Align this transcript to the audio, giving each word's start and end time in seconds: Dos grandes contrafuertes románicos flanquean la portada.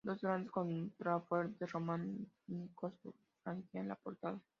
Dos 0.03 0.19
grandes 0.19 0.49
contrafuertes 0.51 1.71
románicos 1.73 2.91
flanquean 3.43 3.87
la 3.87 3.95
portada. 3.95 4.41